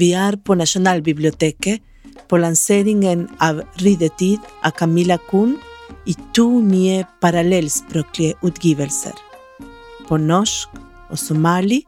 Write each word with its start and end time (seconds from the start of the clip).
Vi 0.00 0.12
er 0.16 0.38
på 0.40 0.54
Nasjonalbiblioteket 0.56 1.82
på 2.30 2.38
lanseringen 2.40 3.26
av 3.44 3.60
Riddetid 3.82 4.40
av 4.64 4.72
Camilla 4.78 5.18
Kuhn 5.28 5.58
i 6.08 6.14
to 6.36 6.46
nye 6.64 7.02
parallellspråklige 7.20 8.38
utgivelser. 8.46 9.12
På 10.08 10.16
norsk 10.16 10.78
og 11.10 11.18
somali, 11.20 11.82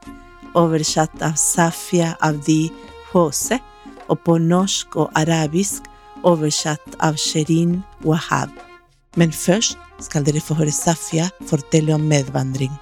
oversatt 0.58 1.24
av 1.24 1.38
Safia 1.40 2.12
Avdi 2.20 2.66
Hose, 3.14 3.56
og 4.10 4.20
på 4.26 4.36
norsk 4.42 4.98
og 5.00 5.08
arabisk, 5.16 5.88
oversatt 6.28 7.00
av 7.00 7.16
Sherin 7.16 7.78
Wahab. 8.04 8.52
Men 9.16 9.32
først 9.32 9.78
skal 10.04 10.28
dere 10.28 10.44
få 10.44 10.58
høre 10.60 10.74
Safia 10.74 11.30
fortelle 11.48 11.96
om 11.96 12.04
medvandring. 12.12 12.72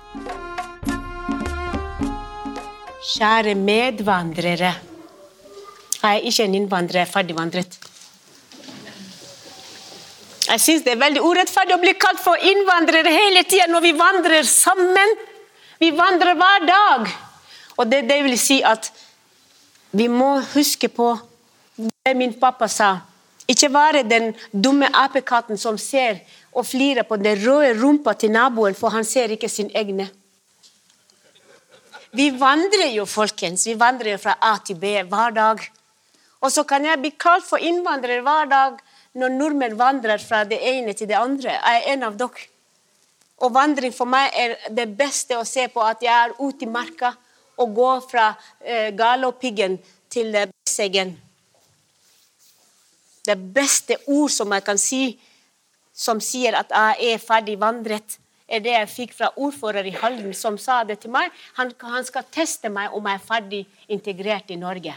Kjære 3.15 3.55
medvandrere. 3.55 4.90
Jeg 6.01 6.23
ikke 6.31 6.45
en 6.47 6.55
innvandrer, 6.57 7.03
jeg 7.03 7.09
er 7.09 7.13
ferdigvandret. 7.13 7.79
Jeg 10.51 10.61
syns 10.65 10.85
det 10.87 10.95
er 10.95 11.03
veldig 11.03 11.21
urettferdig 11.23 11.77
å 11.77 11.83
bli 11.83 11.93
kalt 12.01 12.23
for 12.23 12.41
innvandrere 12.51 13.13
hele 13.13 13.45
tida 13.47 13.69
når 13.71 13.85
vi 13.85 13.93
vandrer 13.99 14.49
sammen. 14.49 15.13
Vi 15.79 15.93
vandrer 15.95 16.39
hver 16.41 16.65
dag. 16.67 17.11
Og 17.77 17.91
det, 17.91 18.03
det 18.09 18.19
vil 18.25 18.39
si 18.41 18.59
at 18.67 18.89
vi 19.97 20.09
må 20.09 20.39
huske 20.55 20.89
på 20.89 21.13
det 21.79 22.17
min 22.17 22.35
pappa 22.41 22.69
sa. 22.69 22.91
Ikke 23.51 23.71
være 23.73 24.05
den 24.07 24.33
dumme 24.53 24.89
apekatten 24.95 25.59
som 25.59 25.79
ser 25.79 26.23
og 26.53 26.67
flirer 26.67 27.07
på 27.07 27.19
den 27.21 27.39
røde 27.45 27.75
rumpa 27.81 28.15
til 28.19 28.33
naboen, 28.35 28.75
for 28.75 28.95
han 28.95 29.07
ser 29.07 29.33
ikke 29.35 29.49
sin 29.49 29.71
egne. 29.75 30.09
Vi 32.13 32.31
vandrer 32.39 32.91
jo, 32.95 33.07
folkens. 33.07 33.67
Vi 33.67 33.77
vandrer 33.79 34.19
fra 34.19 34.35
A 34.43 34.57
til 34.67 34.79
B 34.79 34.97
hver 35.07 35.35
dag. 35.35 35.63
Og 36.41 36.53
så 36.53 36.65
kan 36.65 36.85
jeg 36.85 37.01
bli 37.01 37.13
kalt 37.21 37.45
for 37.45 37.61
innvandrer 37.61 38.23
hver 38.25 38.49
dag 38.49 38.79
når 39.21 39.35
nordmenn 39.35 39.77
vandrer 39.79 40.23
fra 40.23 40.45
det 40.49 40.61
ene 40.63 40.95
til 40.97 41.11
det 41.11 41.19
andre. 41.19 41.57
Jeg 41.59 41.83
er 41.83 41.93
en 41.95 42.07
av 42.09 42.17
dere. 42.21 42.47
Og 43.41 43.55
vandring 43.55 43.93
for 43.97 44.09
meg 44.09 44.35
er 44.37 44.57
det 44.77 44.87
beste 44.97 45.39
å 45.39 45.47
se 45.49 45.65
på 45.73 45.81
at 45.85 46.03
jeg 46.05 46.13
er 46.13 46.37
ute 46.41 46.67
i 46.67 46.69
marka 46.69 47.15
og 47.61 47.75
går 47.77 48.03
fra 48.09 48.27
eh, 48.61 48.91
galopiggen 48.97 49.79
til 50.13 50.35
eh, 50.37 50.49
Besseggen. 50.49 51.15
Det 53.25 53.37
beste 53.55 53.97
ord 54.09 54.33
som 54.33 54.53
jeg 54.53 54.65
kan 54.65 54.81
si, 54.81 55.03
som 55.93 56.21
sier 56.25 56.57
at 56.57 56.73
jeg 56.73 57.15
er 57.15 57.25
ferdig 57.25 57.57
vandret, 57.61 58.17
er 58.51 58.65
det 58.65 58.73
jeg 58.75 58.93
fikk 58.93 59.13
fra 59.15 59.29
ordfører 59.37 59.87
i 59.87 59.95
Halden, 59.95 60.33
som 60.35 60.57
sa 60.59 60.81
det 60.85 60.99
til 61.03 61.13
meg. 61.15 61.31
Han, 61.61 61.71
han 61.93 62.05
skal 62.05 62.27
teste 62.33 62.73
meg 62.73 62.97
om 62.97 63.07
jeg 63.07 63.21
er 63.21 63.29
ferdig 63.29 63.61
integrert 63.93 64.51
i 64.51 64.59
Norge. 64.61 64.97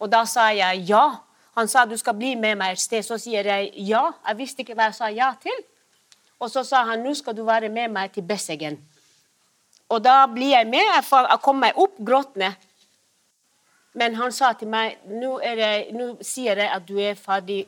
Og 0.00 0.08
da 0.10 0.24
sa 0.28 0.48
jeg 0.56 0.86
ja. 0.88 1.04
Han 1.58 1.68
sa 1.68 1.84
du 1.84 1.96
skal 2.00 2.16
bli 2.16 2.34
med 2.38 2.56
meg 2.60 2.76
et 2.76 2.82
sted. 2.82 3.04
Så 3.04 3.18
sier 3.20 3.46
jeg 3.46 3.72
ja. 3.88 4.06
Jeg 4.28 4.38
visste 4.38 4.64
ikke 4.64 4.76
hva 4.78 4.88
jeg 4.88 4.98
sa 4.98 5.10
ja 5.12 5.32
til. 5.42 5.66
Og 6.40 6.48
så 6.48 6.64
sa 6.64 6.86
han 6.88 7.04
nå 7.04 7.12
skal 7.18 7.36
du 7.36 7.44
være 7.44 7.68
med 7.68 7.92
meg 7.92 8.14
til 8.14 8.24
Besseggen. 8.24 8.78
Og 9.90 10.00
da 10.02 10.24
blir 10.30 10.54
jeg 10.54 10.68
med. 10.70 10.86
Jeg 11.10 11.40
kom 11.44 11.60
meg 11.60 11.76
opp 11.78 11.98
gråtende. 12.00 12.54
Men 13.92 14.14
han 14.14 14.32
sa 14.32 14.52
til 14.54 14.70
meg 14.70 15.00
nå, 15.10 15.36
det, 15.42 15.90
nå 15.92 16.12
sier 16.22 16.62
jeg 16.62 16.70
at 16.70 16.86
du 16.86 16.94
er 17.02 17.18
ferdig 17.18 17.64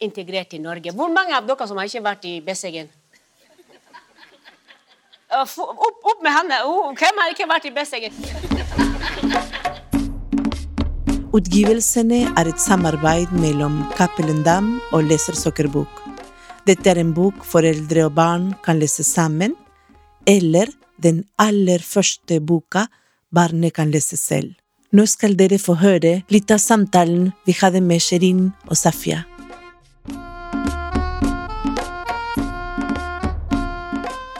integrert 0.00 0.56
i 0.56 0.62
Norge. 0.62 0.94
Hvor 0.96 1.12
mange 1.12 1.36
av 1.36 1.44
dere 1.46 1.68
som 1.68 1.76
har 1.76 1.90
ikke 1.90 2.06
vært 2.06 2.24
i 2.30 2.38
Besseggen? 2.44 2.88
Opp, 5.30 5.52
opp 5.60 6.24
med 6.24 6.32
hendene! 6.34 6.64
Hvem 6.98 7.20
har 7.22 7.36
ikke 7.36 7.50
vært 7.52 7.68
i 7.68 7.74
Besseggen? 7.76 8.88
Utgivelsene 11.30 12.24
er 12.34 12.48
et 12.50 12.58
samarbeid 12.58 13.30
mellom 13.38 13.76
Cappelen 13.94 14.40
Dam 14.42 14.72
og 14.90 15.04
Lesersokkerbok. 15.06 16.00
Dette 16.66 16.90
er 16.90 16.98
en 16.98 17.12
bok 17.14 17.44
foreldre 17.46 18.08
og 18.08 18.16
barn 18.16 18.48
kan 18.64 18.80
lese 18.82 19.06
sammen, 19.06 19.54
eller 20.26 20.72
den 20.98 21.22
aller 21.38 21.86
første 21.86 22.40
boka 22.42 22.88
barnet 23.30 23.76
kan 23.78 23.94
lese 23.94 24.18
selv. 24.18 24.56
Nå 24.90 25.06
skal 25.06 25.38
dere 25.38 25.62
få 25.62 25.78
høre 25.78 26.16
litt 26.34 26.50
av 26.50 26.58
samtalen 26.58 27.30
vi 27.46 27.54
hadde 27.62 27.78
med 27.78 28.02
Sherin 28.02 28.48
og 28.66 28.74
Safia. 28.74 29.22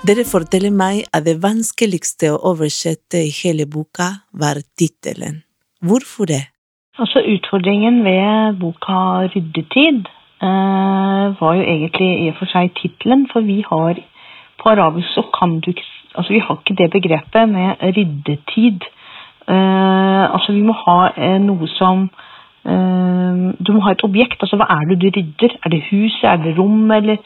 Dere 0.03 0.27
forteller 0.27 0.75
meg 0.75 1.05
at 1.15 1.22
det 1.31 1.39
vanskeligste 1.39 2.34
å 2.34 2.47
oversette 2.51 3.28
i 3.28 3.37
hele 3.45 3.71
boka 3.71 4.17
var 4.34 4.59
tittelen. 4.75 5.45
Hvorfor 5.87 6.27
det? 6.27 6.49
Altså 7.00 7.22
Utfordringen 7.34 8.05
ved 8.05 8.59
boka 8.61 9.27
'Ryddetid' 9.27 10.09
eh, 10.43 11.41
var 11.41 11.55
jo 11.55 11.62
egentlig 11.62 12.11
i 12.25 12.28
og 12.28 12.37
for 12.38 12.47
seg 12.53 12.75
tittelen, 12.81 13.28
for 13.33 13.41
vi 13.41 13.65
har 13.71 13.94
på 14.61 14.69
arabisk 14.69 15.09
så 15.15 15.22
kan 15.39 15.60
du 15.60 15.71
ikke 15.71 15.89
Altså 16.15 16.33
vi 16.33 16.39
har 16.39 16.55
ikke 16.59 16.83
det 16.83 16.91
begrepet 16.91 17.49
med 17.49 17.69
ryddetid. 17.97 18.81
Eh, 19.49 20.25
altså 20.34 20.53
vi 20.53 20.62
må 20.62 20.72
ha 20.72 20.99
eh, 21.16 21.39
noe 21.41 21.69
som 21.78 22.09
eh, 22.66 23.37
Du 23.66 23.72
må 23.72 23.81
ha 23.84 23.93
et 23.94 24.05
objekt. 24.05 24.43
Altså 24.43 24.59
hva 24.59 24.66
er 24.75 24.89
det 24.91 24.99
du 25.03 25.06
rydder? 25.16 25.55
Er 25.65 25.69
det 25.71 25.83
hus, 25.91 26.19
er 26.22 26.37
det 26.37 26.59
rom, 26.59 26.91
eller 26.91 27.16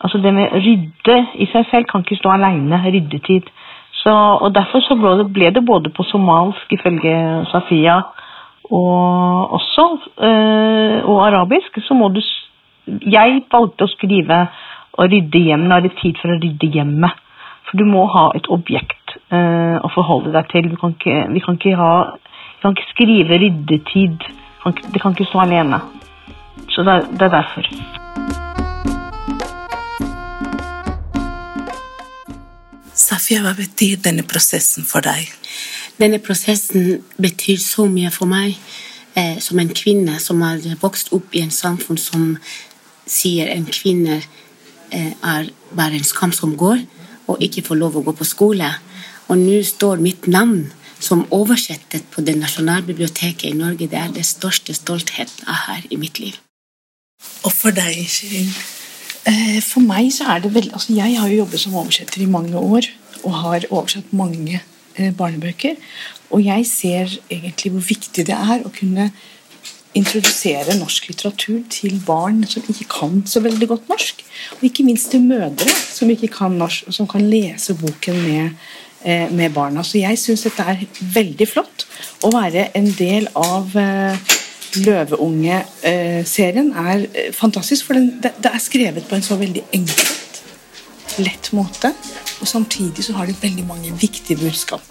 Altså 0.00 0.18
det 0.18 0.34
med 0.34 0.52
rydde 0.52 1.16
i 1.34 1.46
seg 1.52 1.66
selv 1.70 1.84
kan 1.84 2.00
ikke 2.00 2.16
stå 2.16 2.30
alene. 2.32 2.80
Ryddetid. 2.86 3.52
Så, 3.92 4.12
og 4.40 4.54
Derfor 4.54 4.80
så 4.80 4.96
ble 4.96 5.18
det, 5.18 5.32
ble 5.32 5.50
det 5.52 5.66
både 5.66 5.90
på 5.90 6.02
somalsk, 6.02 6.72
ifølge 6.72 7.44
Safia, 7.52 8.00
og 8.70 9.52
også 9.58 9.86
øh, 10.22 11.08
og 11.10 11.26
arabisk, 11.26 11.78
så 11.86 11.94
må 11.94 12.08
du 12.08 12.20
Jeg 12.86 13.42
valgte 13.52 13.84
å 13.84 13.90
skrive 13.90 14.38
og 14.98 15.10
rydde. 15.12 15.56
Nå 15.56 15.76
er 15.76 15.84
det 15.84 15.92
tid 16.00 16.18
for 16.18 16.32
å 16.32 16.38
rydde 16.42 16.70
hjemmet. 16.74 17.18
For 17.68 17.78
du 17.78 17.84
må 17.86 18.06
ha 18.10 18.24
et 18.34 18.48
objekt 18.50 19.14
øh, 19.30 19.78
å 19.78 19.90
forholde 19.94 20.32
deg 20.34 20.50
til. 20.50 20.70
Vi 20.72 20.78
kan 20.80 20.96
ikke, 20.96 21.16
vi 21.30 21.42
kan 21.44 21.58
ikke, 21.58 21.76
ha, 21.78 21.92
vi 22.56 22.62
kan 22.64 22.74
ikke 22.74 22.90
skrive 22.90 23.38
ryddetid. 23.44 24.26
Det 24.64 25.02
kan 25.02 25.14
ikke 25.14 25.28
stå 25.30 25.44
alene. 25.46 25.80
Så 26.74 26.82
det, 26.86 26.98
det 27.14 27.28
er 27.28 27.36
derfor. 27.38 27.70
Safia, 32.94 33.40
hva 33.46 33.54
betyr 33.56 34.02
denne 34.04 34.26
prosessen 34.26 34.86
for 34.86 35.06
deg? 35.06 35.30
Denne 36.00 36.20
prosessen 36.22 37.02
betyr 37.40 37.60
så 37.60 37.86
mye 37.88 38.10
for 38.12 38.28
meg 38.28 38.58
eh, 39.16 39.38
som 39.40 39.58
en 39.58 39.72
kvinne 39.72 40.18
som 40.20 40.42
har 40.44 40.60
vokst 40.82 41.12
opp 41.16 41.32
i 41.32 41.40
en 41.40 41.54
samfunn 41.54 41.98
som 41.98 42.34
sier 43.08 43.48
en 43.48 43.64
kvinne 43.64 44.20
eh, 44.92 45.12
er 45.24 45.48
bare 45.72 45.96
en 45.96 46.04
skam 46.04 46.34
som 46.36 46.52
går, 46.56 46.84
og 47.30 47.40
ikke 47.40 47.64
får 47.64 47.78
lov 47.78 47.96
å 47.96 48.04
gå 48.04 48.12
på 48.18 48.26
skole. 48.26 48.68
Og 49.30 49.38
nå 49.38 49.62
står 49.64 50.02
mitt 50.02 50.26
navn 50.26 50.68
som 51.00 51.24
oversettet 51.32 52.10
på 52.12 52.20
det 52.26 52.36
Nasjonalbiblioteket 52.36 53.48
i 53.48 53.56
Norge. 53.56 53.88
Det 53.88 53.96
er 53.96 54.10
det 54.12 54.26
største 54.26 54.74
stolthet 54.76 55.32
jeg 55.40 55.60
har 55.64 55.86
i 55.88 55.96
mitt 55.96 56.20
liv. 56.20 56.36
Og 57.46 57.54
for 57.54 57.72
deg, 57.72 58.02
Shirin? 58.10 58.50
Eh, 59.30 59.60
for 59.64 59.84
meg 59.84 60.10
så 60.12 60.26
er 60.32 60.42
det 60.42 60.52
veldig 60.54 60.72
altså 60.72 60.94
Jeg 60.96 61.18
har 61.20 61.28
jo 61.28 61.42
jobbet 61.42 61.60
som 61.60 61.74
oversetter 61.76 62.22
i 62.24 62.28
mange 62.28 62.56
år 62.56 62.86
og 63.20 63.34
har 63.36 63.66
oversatt 63.68 64.14
mange 64.16 64.62
barnebøker. 65.16 65.76
Og 66.30 66.44
jeg 66.44 66.66
ser 66.68 67.18
egentlig 67.30 67.74
hvor 67.74 67.86
viktig 67.88 68.26
det 68.28 68.36
er 68.36 68.64
å 68.64 68.72
kunne 68.74 69.10
introdusere 69.98 70.76
norsk 70.78 71.08
litteratur 71.10 71.62
til 71.72 71.96
barn 72.06 72.44
som 72.46 72.62
ikke 72.70 72.86
kan 72.92 73.22
så 73.26 73.42
veldig 73.42 73.68
godt 73.72 73.88
norsk. 73.90 74.22
Og 74.58 74.68
ikke 74.68 74.86
minst 74.86 75.10
til 75.10 75.24
mødre 75.24 75.70
som 75.70 76.10
ikke 76.10 76.30
kan 76.36 76.54
norsk, 76.58 76.86
og 76.86 76.94
som 76.94 77.08
kan 77.10 77.24
lese 77.30 77.74
boken 77.74 78.20
med, 78.22 78.50
eh, 79.04 79.32
med 79.32 79.50
barna. 79.54 79.82
Så 79.82 79.98
jeg 79.98 80.18
syns 80.18 80.42
dette 80.46 80.62
er 80.62 80.86
veldig 81.00 81.48
flott. 81.48 81.86
Å 82.22 82.30
være 82.30 82.70
en 82.76 82.92
del 82.98 83.28
av 83.34 83.76
eh, 83.76 84.16
Løveunge-serien 84.78 86.72
er 86.78 87.06
fantastisk, 87.34 87.86
for 87.86 87.94
det, 87.94 88.32
er 88.46 88.58
skrevet 88.62 89.08
på 89.08 89.14
en 89.16 89.22
så 89.22 89.34
veldig 89.36 89.64
enkelt, 89.74 90.42
lett 91.18 91.52
måte. 91.52 91.90
Og 92.40 92.48
samtidig 92.48 93.04
så 93.04 93.12
har 93.18 93.28
de 93.28 93.36
veldig 93.40 93.66
mange 93.68 93.92
viktige 94.00 94.38
budskap. 94.40 94.82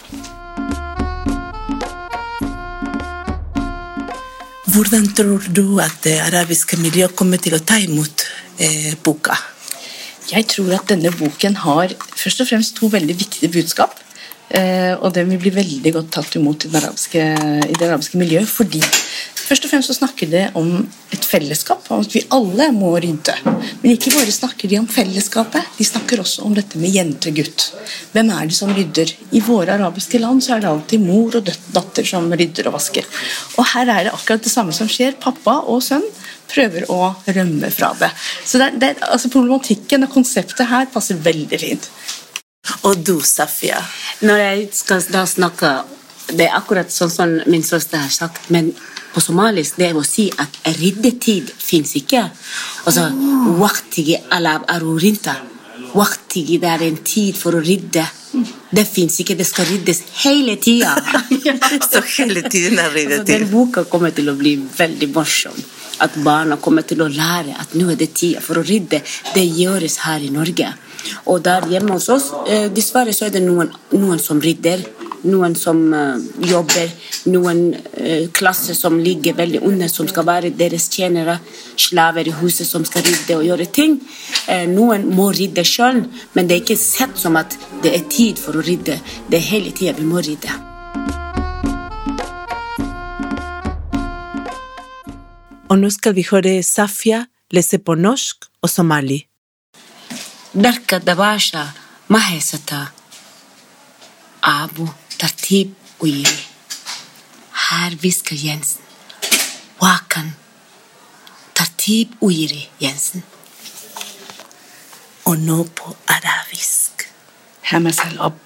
Hvordan 4.69 5.07
tror 5.17 5.47
du 5.55 5.79
at 5.81 5.97
det 6.03 6.19
arabiske 6.23 6.77
miljøet 6.77 7.15
kommer 7.17 7.41
til 7.41 7.57
å 7.57 7.63
ta 7.65 7.79
imot 7.81 8.25
eh, 8.61 8.93
boka? 9.03 9.33
Jeg 10.29 10.45
tror 10.51 10.75
at 10.77 10.91
denne 10.91 11.09
boken 11.09 11.57
har 11.63 11.95
først 12.13 12.43
og 12.43 12.51
fremst 12.51 12.77
to 12.77 12.87
veldig 12.93 13.15
viktige 13.17 13.49
budskap. 13.51 13.97
Eh, 14.49 14.93
og 14.97 15.13
den 15.13 15.29
vil 15.33 15.41
bli 15.41 15.51
veldig 15.57 15.93
godt 15.93 16.11
tatt 16.13 16.37
imot 16.37 16.65
i 16.65 16.71
det 16.71 16.83
arabiske, 16.83 17.25
i 17.65 17.73
det 17.73 17.87
arabiske 17.89 18.21
miljøet. 18.21 18.49
Fordi 18.49 18.81
Først 19.49 19.65
og 19.65 19.71
fremst 19.71 19.89
så 19.89 19.95
snakker 19.97 20.29
det 20.29 20.43
om 20.59 20.67
et 21.09 21.23
fellesskap, 21.25 21.87
om 21.89 22.03
at 22.03 22.13
vi 22.13 22.21
alle 22.35 22.67
må 22.75 22.91
rydde. 23.01 23.33
Men 23.81 23.95
ikke 23.95 24.11
bare 24.13 24.33
snakker 24.33 24.69
de 24.69 24.77
om 24.77 24.85
fellesskapet, 24.89 25.71
de 25.79 25.87
snakker 25.87 26.21
også 26.21 26.43
om 26.45 26.53
dette 26.53 26.77
med 26.77 26.93
jente-gutt. 26.93 27.65
Hvem 28.13 28.29
er 28.35 28.51
det 28.51 28.57
som 28.59 28.69
rydder? 28.75 29.15
I 29.33 29.41
våre 29.41 29.73
arabiske 29.73 30.21
land 30.21 30.43
så 30.45 30.53
er 30.55 30.61
det 30.61 30.69
alltid 30.69 31.01
mor 31.01 31.39
og 31.39 31.49
datter 31.73 32.05
som 32.05 32.29
rydder 32.29 32.69
og 32.69 32.75
vasker. 32.77 33.07
Og 33.57 33.65
her 33.71 33.89
er 33.89 34.05
det 34.05 34.13
akkurat 34.13 34.45
det 34.45 34.53
samme 34.53 34.75
som 34.75 34.91
skjer. 34.91 35.17
Pappa 35.23 35.57
og 35.65 35.81
sønn 35.81 36.05
prøver 36.49 36.85
å 36.93 37.15
rømme 37.25 37.73
fra 37.73 37.89
det. 37.97 38.11
Så 38.45 38.61
det, 38.61 38.75
det, 38.83 38.91
altså 39.09 39.33
Problematikken 39.33 40.05
og 40.05 40.13
konseptet 40.13 40.69
her 40.69 40.85
passer 40.93 41.17
veldig 41.25 41.61
fint. 41.61 41.89
Og 42.85 43.01
du, 43.01 43.15
Safia? 43.25 43.81
Når 44.21 44.43
jeg 44.43 44.69
skal 44.77 45.01
da 45.09 45.23
snakke 45.25 45.79
Det 46.29 46.45
er 46.45 46.53
akkurat 46.53 46.91
sånn 46.93 47.09
som 47.09 47.31
min 47.49 47.63
søster 47.65 47.97
har 48.03 48.11
sagt, 48.13 48.51
men 48.53 48.67
på 49.13 49.21
somalisk 49.23 49.79
det 49.79 49.89
er 49.89 49.97
å 49.97 50.05
si 50.05 50.27
at 50.29 50.59
riddetid 50.77 51.49
fins 51.49 51.95
ikke. 51.99 52.25
Altså 52.85 53.07
waktigi 53.59 54.17
alab 54.35 54.67
arurinta. 54.69 55.35
Waktigi 55.95 56.59
det 56.61 56.69
er 56.69 56.85
en 56.89 56.99
tid 57.03 57.37
for 57.37 57.57
å 57.57 57.63
rydde. 57.63 58.05
Det 58.69 58.85
fins 58.85 59.19
ikke. 59.23 59.37
Det 59.39 59.47
skal 59.47 59.67
ryddes 59.71 60.03
hele 60.23 60.55
tida. 60.61 60.93
Så 61.91 62.03
hele 62.19 62.43
tiden 62.45 62.77
er 62.77 62.91
ryddetid. 62.93 63.19
Altså, 63.19 63.31
den 63.31 63.47
boka 63.49 63.85
kommer 63.89 64.13
til 64.13 64.29
å 64.29 64.37
bli 64.37 64.55
veldig 64.77 65.09
morsom. 65.15 65.57
At 66.05 66.15
barna 66.23 66.59
kommer 66.61 66.85
til 66.87 67.01
å 67.03 67.09
lære 67.11 67.57
at 67.59 67.73
nå 67.75 67.89
er 67.91 67.97
det 67.99 68.13
tida 68.15 68.43
for 68.45 68.61
å 68.61 68.65
rydde. 68.65 69.01
Det 69.33 69.43
gjøres 69.43 69.99
her 70.05 70.23
i 70.23 70.31
Norge. 70.33 70.69
Og 71.31 71.41
der 71.43 71.65
hjemme 71.71 71.95
hos 71.97 72.09
oss, 72.13 72.29
eh, 72.47 72.69
dessverre 72.69 73.13
så 73.15 73.25
er 73.25 73.35
det 73.35 73.43
noen, 73.43 73.71
noen 73.95 74.19
som 74.21 74.39
rydder. 74.41 74.85
Noen 75.27 75.55
som 75.55 75.81
eh, 75.93 76.21
jobber. 76.47 76.91
Noen 77.31 77.73
eh, 77.75 78.29
klasser 78.31 78.77
som 78.77 78.99
ligger 78.99 79.35
veldig 79.35 79.61
under, 79.67 79.87
som 79.91 80.07
skal 80.07 80.27
være 80.27 80.53
deres 80.55 80.87
tjenere. 80.93 81.39
Slaver 81.75 82.29
i 82.29 82.35
huset 82.39 82.67
som 82.67 82.85
skal 82.87 83.03
rydde 83.07 83.37
og 83.37 83.45
gjøre 83.47 83.67
ting. 83.75 83.99
Eh, 84.47 84.65
noen 84.69 85.09
må 85.15 85.29
rydde 85.35 85.65
sjøl, 85.67 86.03
men 86.33 86.47
det 86.47 86.55
er 86.55 86.63
ikke 86.63 86.79
sett 86.79 87.19
som 87.19 87.35
at 87.39 87.57
det 87.83 87.95
er 87.97 88.07
tid 88.11 88.39
for 88.39 88.55
å 88.55 88.63
rydde. 88.63 88.99
Det 89.27 89.39
er 89.39 89.49
hele 89.51 89.75
tida 89.75 89.97
vi 89.99 90.07
må 90.07 90.23
rydde. 90.23 90.55
Og 95.69 95.77
nå 95.77 95.89
skal 95.93 96.15
vi 96.17 96.23
høre 96.25 96.61
Safia 96.65 97.25
lese 97.53 97.77
på 97.77 97.95
norsk 97.95 98.47
og 98.63 98.69
somali. 98.69 99.25
dharka 100.53 100.99
dabaasha 100.99 101.63
ma 102.09 102.19
haysataa 102.19 102.87
aabo 105.19 105.27
tartiib 105.27 105.73
Her 107.51 107.91
haar 107.91 107.91
jensen 108.31 108.81
Wakan. 109.81 110.07
kan 110.07 110.33
tartiib 111.53 112.09
u 112.21 112.29
jensen 112.79 113.23
Og 115.25 115.37
nå 115.37 115.63
på 115.63 115.95
arabisk. 116.07 117.07
Hamas 117.61 117.99
al-ab. 117.99 118.39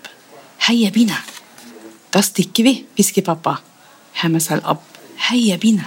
Heia 0.67 0.89
bina. 0.91 1.15
Da 2.11 2.21
stikker 2.21 2.63
vi, 2.63 2.85
hvisker 2.95 3.21
pappa. 3.21 3.61
Hamas 4.13 4.51
al-ab. 4.51 4.81
Heia 5.29 5.57
bina. 5.57 5.85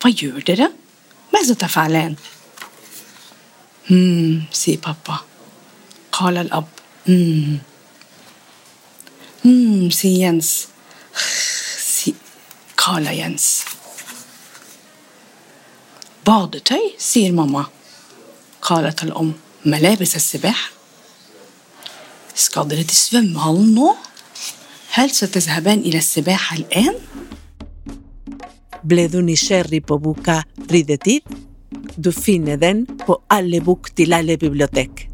Hva 0.00 0.10
gjør 0.10 0.42
dere? 0.42 0.72
Mezota 1.32 1.68
falen. 1.68 2.18
Hmm, 3.88 4.42
sier 4.50 4.78
pappa. 4.78 5.22
Kalal 6.10 6.50
ab. 6.50 6.66
Hmm. 7.06 7.60
Mm, 9.82 9.90
Jens. 9.90 10.68
Si, 11.14 12.14
Carla 12.76 13.12
Jens. 13.12 13.64
Badetøy, 16.24 16.94
sier 16.98 17.32
mamma. 17.32 17.68
قالت 18.62 19.02
الأم 19.02 19.32
ملابس 19.66 20.16
السباحة 20.16 20.70
اسكادرة 22.36 22.80
السويمهالن 22.80 23.74
نو 23.74 23.94
هل 24.92 25.10
ستذهبان 25.10 25.78
إلى 25.78 25.98
السباحة 25.98 26.56
الآن؟ 26.56 26.94
بلدوني 28.84 29.36
شيري 29.36 29.80
بوبوكا 29.80 30.44
ريدتيت 30.70 31.22
دفين 31.98 32.54
ذن 32.54 32.86
بو 33.08 33.16
بوك 33.60 33.88
تلالي 33.88 34.36
ببليوتيك 34.36 35.10